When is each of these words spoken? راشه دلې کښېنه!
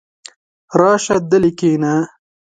راشه 0.79 1.15
دلې 1.29 1.51
کښېنه! 1.59 1.93